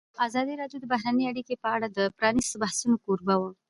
[0.25, 3.49] ازادي راډیو د بهرنۍ اړیکې په اړه د پرانیستو بحثونو کوربه وه.